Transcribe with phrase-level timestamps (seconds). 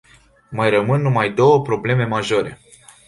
[0.51, 2.59] Mai rămân numai două probleme majore.